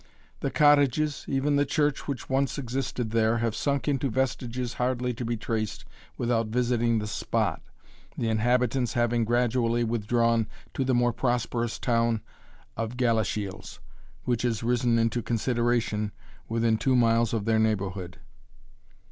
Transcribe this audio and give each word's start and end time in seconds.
The 0.39 0.49
cottages, 0.49 1.25
even 1.27 1.57
the 1.57 1.63
church 1.63 2.07
which 2.07 2.27
once 2.27 2.57
existed 2.57 3.11
there, 3.11 3.37
have 3.37 3.55
sunk 3.55 3.87
into 3.87 4.09
vestiges 4.09 4.73
hardly 4.81 5.13
to 5.13 5.23
be 5.23 5.37
traced 5.37 5.85
without 6.17 6.47
visiting 6.47 6.97
the 6.97 7.05
spot, 7.05 7.61
the 8.17 8.27
inhabitants 8.27 8.93
having 8.93 9.25
gradually 9.25 9.83
withdrawn 9.83 10.47
to 10.73 10.83
the 10.83 10.95
more 10.95 11.13
prosperous 11.13 11.77
town 11.77 12.21
of 12.75 12.97
Galashiels, 12.97 13.77
which 14.23 14.41
has 14.41 14.63
risen 14.63 14.97
into 14.97 15.21
consideration, 15.21 16.11
within 16.49 16.77
two 16.79 16.95
miles 16.95 17.31
of 17.31 17.45
their 17.45 17.59
neighbourhood. 17.59 18.17